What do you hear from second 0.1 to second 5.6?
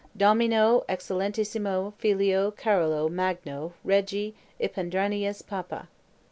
(Domino excellentissimo filio Carolo Magno regi Ipadrianus